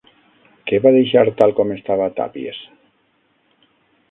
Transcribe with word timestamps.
Què 0.71 0.79
va 0.85 0.93
deixar 0.95 1.23
tal 1.41 1.53
com 1.59 1.75
estava 1.75 2.09
Tàpies? 2.21 2.63